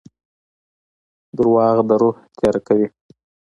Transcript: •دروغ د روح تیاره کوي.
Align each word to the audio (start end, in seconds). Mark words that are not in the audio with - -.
•دروغ 1.37 1.77
د 1.89 1.91
روح 2.01 2.15
تیاره 2.37 2.59
کوي. 2.67 2.87